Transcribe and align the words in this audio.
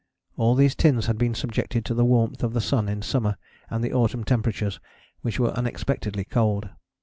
All 0.35 0.55
these 0.55 0.73
tins 0.73 1.05
had 1.05 1.19
been 1.19 1.35
subjected 1.35 1.85
to 1.85 1.93
the 1.93 2.03
warmth 2.03 2.41
of 2.41 2.53
the 2.53 2.59
sun 2.59 2.89
in 2.89 3.03
summer 3.03 3.37
and 3.69 3.83
the 3.83 3.93
autumn 3.93 4.23
temperatures, 4.23 4.79
which 5.21 5.39
were 5.39 5.51
unexpectedly 5.51 6.23
cold. 6.25 6.71